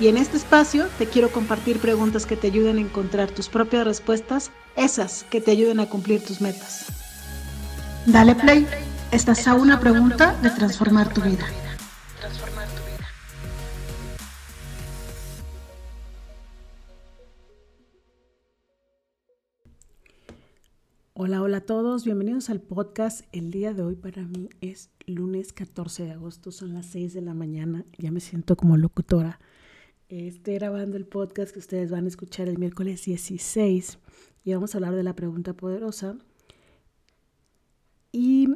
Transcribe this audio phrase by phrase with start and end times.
[0.00, 3.86] Y en este espacio te quiero compartir preguntas que te ayuden a encontrar tus propias
[3.86, 6.86] respuestas, esas que te ayuden a cumplir tus metas.
[8.04, 8.66] Dale play,
[9.12, 11.46] estás a una pregunta de transformar tu vida.
[21.16, 23.24] Hola, hola a todos, bienvenidos al podcast.
[23.30, 27.20] El día de hoy para mí es lunes 14 de agosto, son las 6 de
[27.20, 29.38] la mañana, ya me siento como locutora
[30.16, 33.98] Estoy grabando el podcast que ustedes van a escuchar el miércoles 16
[34.44, 36.16] y vamos a hablar de la pregunta poderosa.
[38.12, 38.46] Y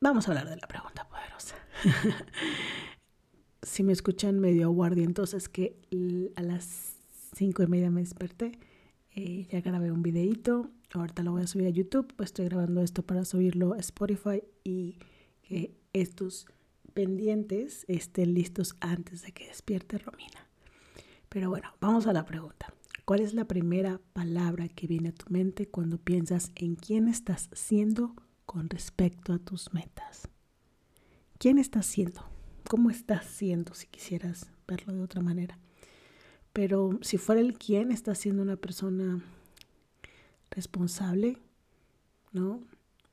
[0.00, 1.54] vamos a hablar de la pregunta poderosa.
[3.62, 5.76] si me escuchan medio aguardientos es que
[6.34, 6.96] a las
[7.36, 8.58] 5 y media me desperté.
[9.14, 10.68] Eh, ya grabé un videito.
[10.94, 12.12] Ahorita lo voy a subir a YouTube.
[12.16, 14.98] Pues estoy grabando esto para subirlo a Spotify y
[15.42, 16.48] que estos
[16.92, 20.48] pendientes estén listos antes de que despierte Romina.
[21.28, 22.74] Pero bueno, vamos a la pregunta.
[23.04, 27.50] ¿Cuál es la primera palabra que viene a tu mente cuando piensas en quién estás
[27.52, 28.14] siendo
[28.46, 30.28] con respecto a tus metas?
[31.38, 32.24] ¿Quién estás siendo?
[32.68, 35.58] ¿Cómo estás siendo si quisieras verlo de otra manera?
[36.52, 39.22] Pero si fuera el quién, estás siendo una persona
[40.50, 41.38] responsable,
[42.32, 42.60] ¿no?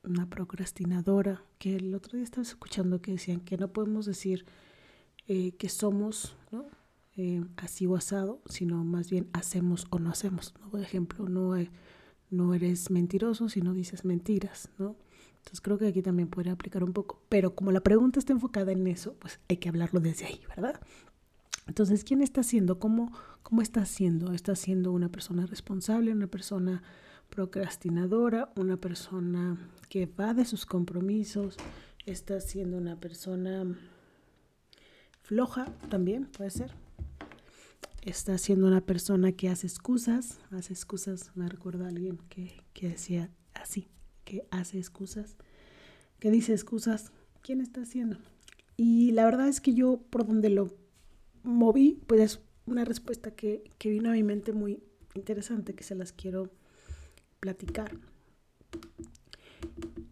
[0.08, 4.44] Una procrastinadora, que el otro día estaba escuchando que decían que no podemos decir
[5.26, 6.66] eh, que somos ¿no?
[7.16, 10.54] Eh, así o asado, sino más bien hacemos o no hacemos.
[10.70, 11.54] Por ejemplo, no,
[12.30, 14.94] no eres mentiroso si no dices mentiras, ¿no?
[15.38, 17.20] Entonces creo que aquí también podría aplicar un poco.
[17.28, 20.80] Pero como la pregunta está enfocada en eso, pues hay que hablarlo desde ahí, ¿verdad?
[21.66, 22.78] Entonces, ¿quién está siendo?
[22.78, 24.32] ¿Cómo, cómo está siendo?
[24.32, 26.82] ¿Está siendo una persona responsable, una persona
[27.28, 29.58] procrastinadora, una persona
[29.88, 31.56] que va de sus compromisos,
[32.06, 33.76] está siendo una persona
[35.22, 36.72] floja también, puede ser.
[38.02, 42.88] Está siendo una persona que hace excusas, hace excusas, me recuerda a alguien que, que
[42.88, 43.88] decía así,
[44.24, 45.36] que hace excusas,
[46.18, 47.12] que dice excusas,
[47.42, 48.16] ¿quién está haciendo?
[48.76, 50.74] Y la verdad es que yo por donde lo
[51.42, 54.82] moví, pues es una respuesta que, que vino a mi mente muy
[55.14, 56.50] interesante, que se las quiero
[57.40, 57.96] platicar.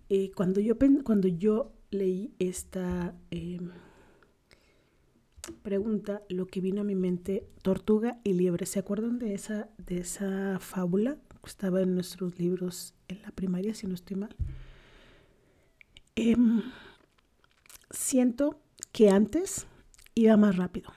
[0.08, 3.70] Eh, cuando, yo, cuando yo leí esta em,
[5.62, 9.98] pregunta, lo que vino a mi mente, tortuga y liebre, ¿se acuerdan de esa, de
[9.98, 11.18] esa fábula?
[11.44, 14.34] Estaba en nuestros libros en la primaria, si no estoy mal.
[16.16, 16.62] Em,
[17.90, 18.60] siento
[18.92, 19.66] que antes
[20.14, 20.90] iba más rápido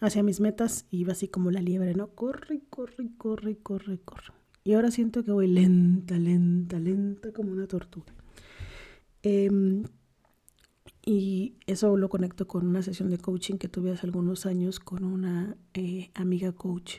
[0.00, 2.08] hacia mis metas iba así como la liebre, ¿no?
[2.08, 4.37] Corre, corre, corre, corre, corre.
[4.68, 8.12] Y ahora siento que voy lenta, lenta, lenta como una tortuga.
[9.22, 9.82] Em,
[11.06, 15.04] y eso lo conecto con una sesión de coaching que tuve hace algunos años con
[15.04, 16.96] una eh, amiga coach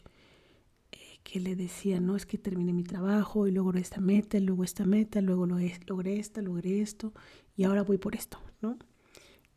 [0.92, 4.64] eh, que le decía, no, es que terminé mi trabajo y logré esta meta, luego
[4.64, 7.14] esta meta, luego logré esta, logré esto
[7.56, 8.80] y ahora voy por esto, ¿no?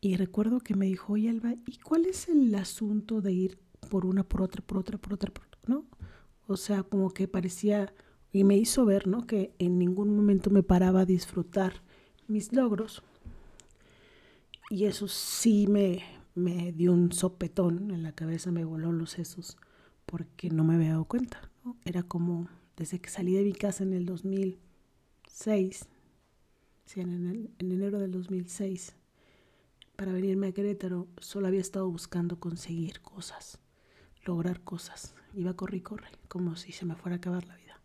[0.01, 3.57] Y recuerdo que me dijo, oye Alba, ¿y cuál es el asunto de ir
[3.89, 5.87] por una, por otra, por otra, por otra, por otra, ¿no?
[6.47, 7.93] O sea, como que parecía,
[8.31, 9.25] y me hizo ver, ¿no?
[9.25, 11.81] Que en ningún momento me paraba a disfrutar
[12.27, 13.03] mis logros.
[14.69, 16.03] Y eso sí me,
[16.35, 19.57] me dio un sopetón en la cabeza, me voló los sesos,
[20.05, 21.49] porque no me había dado cuenta.
[21.85, 25.85] Era como desde que salí de mi casa en el 2006,
[26.85, 28.95] sí, en, en enero del 2006,
[29.95, 33.62] para venirme a Querétaro, solo había estado buscando conseguir cosas
[34.25, 35.15] lograr cosas.
[35.33, 37.79] Iba a correr y corre, como si se me fuera a acabar la vida.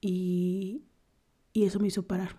[0.00, 0.82] Y,
[1.52, 2.36] y eso me hizo parar,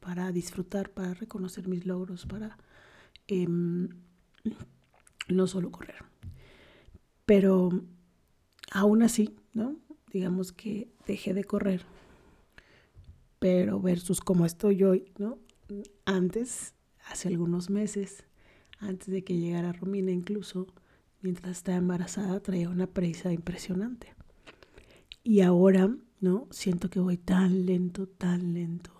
[0.00, 2.58] para disfrutar, para reconocer mis logros, para
[3.26, 3.88] em,
[5.28, 6.04] no solo correr.
[7.26, 7.70] Pero
[8.70, 9.76] aún así, ¿no?
[10.12, 11.84] Digamos que dejé de correr,
[13.38, 15.38] pero versus cómo estoy hoy, ¿no?
[16.04, 16.74] Antes,
[17.06, 18.24] hace algunos meses,
[18.78, 20.66] antes de que llegara Romina incluso,
[21.24, 24.14] mientras estaba embarazada traía una prisa impresionante.
[25.22, 25.88] Y ahora,
[26.20, 26.46] ¿no?
[26.50, 28.92] Siento que voy tan lento, tan lento,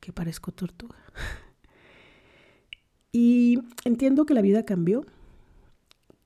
[0.00, 0.98] que parezco tortuga.
[3.10, 5.06] y entiendo que la vida cambió,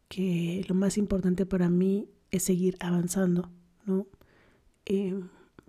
[0.09, 3.53] que lo más importante para mí es seguir avanzando,
[3.85, 4.09] ¿no?
[4.85, 5.15] Eh,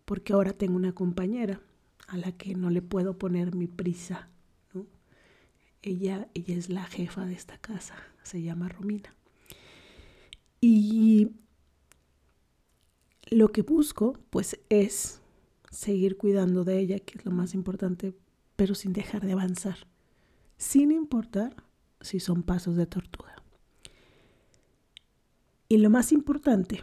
[0.05, 1.61] porque ahora tengo una compañera
[2.07, 4.31] a la que no le puedo poner mi prisa,
[4.73, 4.87] ¿no?
[5.83, 7.93] Ella, ella es la jefa de esta casa,
[8.27, 9.15] se llama Romina.
[10.61, 11.31] Y
[13.29, 15.21] lo que busco, pues, es
[15.71, 18.15] seguir cuidando de ella, que es lo más importante,
[18.55, 19.87] pero sin dejar de avanzar,
[20.57, 21.55] sin importar
[22.01, 23.35] si son pasos de tortuga.
[25.69, 26.81] Y lo más importante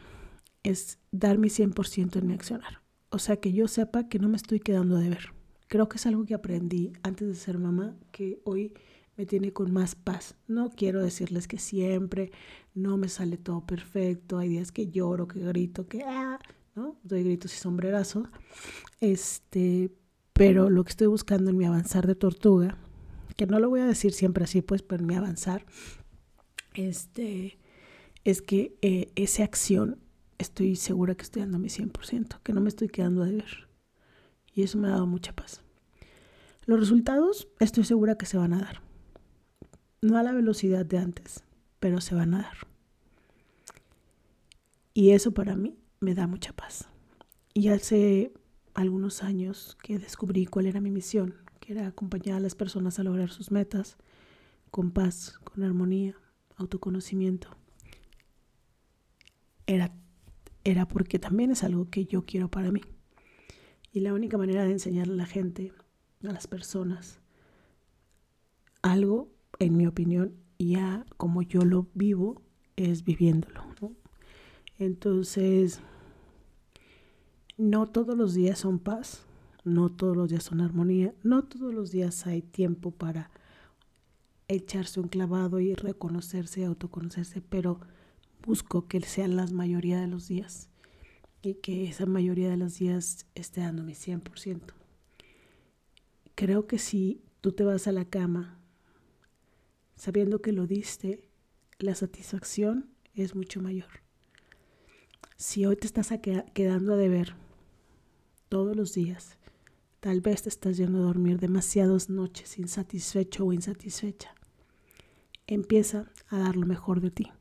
[0.63, 2.83] es dar mi 100% en mi accionar.
[3.11, 5.33] O sea, que yo sepa que no me estoy quedando de ver.
[5.69, 8.75] Creo que es algo que aprendí antes de ser mamá, que hoy
[9.17, 10.37] me tiene con más paz.
[10.47, 12.33] No quiero decirles que siempre
[12.75, 14.39] no me sale todo perfecto.
[14.39, 16.39] Hay días que lloro, que grito, que ah,
[16.75, 16.97] ¿no?
[17.03, 18.29] Doy gritos y sombrerazos.
[19.01, 19.91] Este,
[20.33, 22.77] pero lo que estoy buscando en mi avanzar de tortuga,
[23.37, 25.65] que no lo voy a decir siempre así, pues, pero en mi avanzar,
[26.75, 27.59] este,
[28.25, 29.99] es que eh, esa acción
[30.39, 33.69] estoy segura que estoy dando mi 100%, que no me estoy quedando a deber.
[34.53, 35.63] Y eso me ha dado mucha paz.
[36.67, 38.84] Los resultados estoy segura que se van a dar.
[40.05, 41.45] No a la velocidad de antes,
[41.81, 42.59] pero se van a dar.
[44.93, 46.91] Y eso para mí me da mucha paz.
[47.55, 48.31] Y hace
[48.75, 53.03] algunos años que descubrí cuál era mi misión, que era acompañar a las personas a
[53.03, 53.97] lograr sus metas
[54.71, 56.15] con paz, con armonía,
[56.57, 57.49] autoconocimiento.
[59.67, 59.91] Era,
[60.65, 62.83] era porque también es algo que yo quiero para mí.
[63.91, 65.73] Y la única manera de enseñarle a la gente,
[66.23, 67.21] a las personas,
[68.83, 72.43] algo, en mi opinión, ya como yo lo vivo,
[72.77, 73.63] es viviéndolo.
[74.79, 75.81] Entonces,
[77.57, 79.25] no todos los días son paz,
[79.65, 83.31] no todos los días son armonía, no todos los días hay tiempo para
[84.49, 87.81] echarse un clavado y reconocerse, autoconocerse, pero
[88.45, 90.69] busco que sean la mayoría de los días
[91.43, 94.61] y que esa mayoría de los días esté dando mi 100%.
[96.35, 98.59] Creo que si tú te vas a la cama
[99.97, 101.29] sabiendo que lo diste,
[101.79, 103.89] la satisfacción es mucho mayor.
[105.37, 106.13] Si hoy te estás
[106.55, 107.35] quedando a deber
[108.55, 109.37] todos los días.
[109.99, 114.33] Tal vez te estás yendo a dormir demasiadas noches insatisfecho o insatisfecha.
[115.49, 117.33] Empieza a dar lo mejor de ti.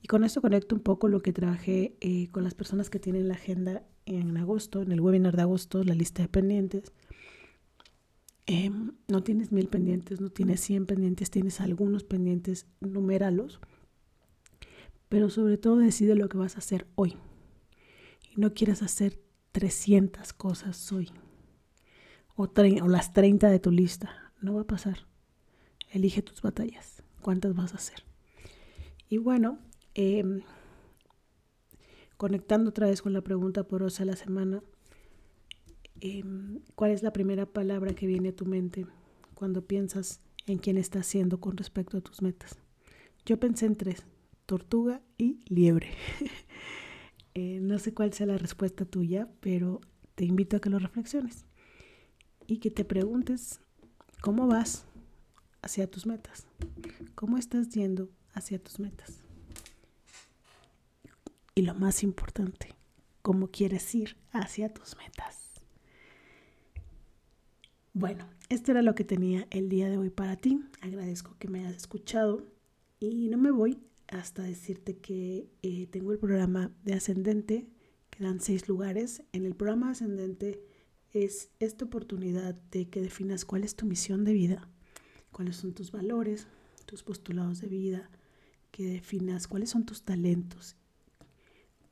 [0.00, 3.28] Y con esto conecto un poco lo que trabajé eh, con las personas que tienen
[3.28, 6.92] la agenda en agosto, en el webinar de agosto, la lista de pendientes.
[8.46, 13.60] Em, no tienes mil pendientes, no tienes cien pendientes, tienes algunos pendientes, numéralos.
[15.08, 17.16] Pero sobre todo decide lo que vas a hacer hoy.
[18.34, 19.20] Y no quieras hacer
[19.52, 21.10] 300 cosas hoy.
[22.34, 24.32] O, o, las 30 de tu lista.
[24.40, 25.06] No va a pasar.
[25.90, 27.02] Elige tus batallas.
[27.20, 28.04] ¿Cuántas vas a hacer?
[29.08, 29.58] Y bueno,
[29.94, 30.40] em,
[32.16, 34.62] conectando otra vez con la pregunta porosa de la semana,
[36.02, 38.86] em, ¿cuál es la primera palabra que viene a tu mente
[39.34, 42.58] cuando piensas en quién estás siendo con respecto a tus metas?
[43.24, 44.04] Yo pensé en tres,
[44.46, 45.90] tortuga y liebre.
[47.34, 49.80] Eh, no sé cuál sea la respuesta tuya, pero
[50.16, 51.46] te invito a que lo reflexiones
[52.46, 53.62] y que te preguntes
[54.20, 54.84] cómo vas
[55.62, 56.46] hacia tus metas,
[57.14, 59.22] cómo estás yendo hacia tus metas.
[61.54, 62.74] Y lo más importante,
[63.22, 65.31] cómo quieres ir hacia tus metas.
[67.94, 70.64] Bueno, esto era lo que tenía el día de hoy para ti.
[70.80, 72.46] Agradezco que me hayas escuchado
[72.98, 77.66] y no me voy hasta decirte que eh, tengo el programa de ascendente,
[78.08, 79.24] que dan seis lugares.
[79.32, 80.62] En el programa ascendente
[81.12, 84.70] es esta oportunidad de que definas cuál es tu misión de vida,
[85.30, 86.46] cuáles son tus valores,
[86.86, 88.10] tus postulados de vida,
[88.70, 90.76] que definas cuáles son tus talentos,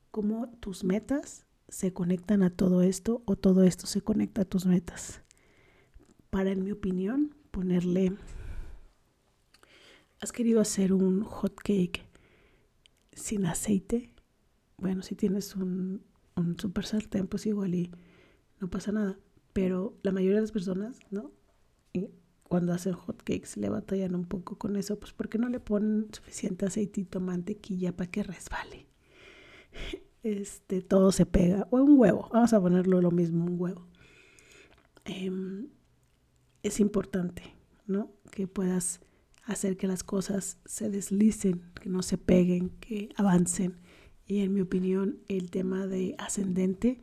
[0.09, 4.65] cómo tus metas se conectan a todo esto o todo esto se conecta a tus
[4.65, 5.21] metas.
[6.31, 8.13] Para, en mi opinión, ponerle
[10.21, 12.05] has querido hacer un hot cake
[13.11, 14.13] sin aceite,
[14.77, 16.03] bueno, si tienes un,
[16.35, 17.91] un super sartén, pues igual y
[18.59, 19.17] no pasa nada.
[19.53, 21.31] Pero la mayoría de las personas, ¿no?
[21.93, 22.07] Y
[22.43, 26.65] cuando hacen hotcakes le batallan un poco con eso, pues porque no le ponen suficiente
[26.65, 28.87] aceitito, mantequilla para que resbale.
[30.23, 31.67] Este, todo se pega.
[31.71, 33.87] O un huevo, vamos a ponerlo lo mismo, un huevo.
[35.05, 35.69] Em,
[36.63, 37.43] es importante,
[37.87, 38.11] ¿no?
[38.31, 39.01] Que puedas
[39.43, 43.79] hacer que las cosas se deslicen, que no se peguen, que avancen.
[44.25, 47.01] Y en mi opinión, el tema de ascendente,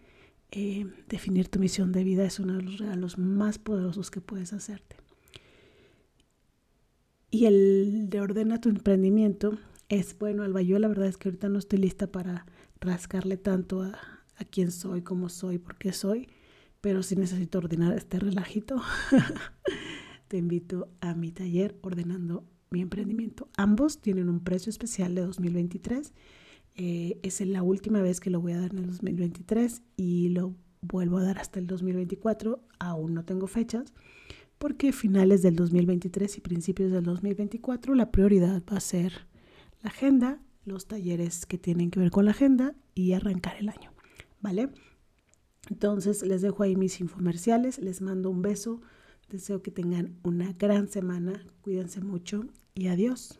[0.50, 4.52] eh, definir tu misión de vida es uno de los regalos más poderosos que puedes
[4.52, 4.96] hacerte.
[7.30, 9.58] Y el de ordena tu emprendimiento
[9.90, 10.62] es bueno, Alba.
[10.62, 12.46] Yo la verdad es que ahorita no estoy lista para
[12.80, 13.98] rascarle tanto a,
[14.36, 16.28] a quién soy, cómo soy, por qué soy,
[16.88, 18.80] pero si necesito ordenar este relajito.
[20.28, 23.50] Te invito a mi taller ordenando mi emprendimiento.
[23.58, 26.14] Ambos tienen un precio especial de 2023.
[26.76, 30.54] Eh, es la última vez que lo voy a dar en el 2023 y lo
[30.80, 32.58] vuelvo a dar hasta el 2024.
[32.78, 33.92] Aún no tengo fechas
[34.56, 39.26] porque finales del 2023 y principios del 2024 la prioridad va a ser
[39.82, 43.92] la agenda, los talleres que tienen que ver con la agenda y arrancar el año.
[44.40, 44.70] ¿Vale?
[45.70, 48.80] Entonces les dejo ahí mis infomerciales, les mando un beso,
[49.28, 53.38] deseo que tengan una gran semana, cuídense mucho y adiós.